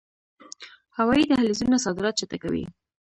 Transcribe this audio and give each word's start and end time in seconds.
هوایی 0.97 1.27
دهلیزونه 1.31 1.77
صادرات 1.85 2.13
چټکوي 2.19 2.65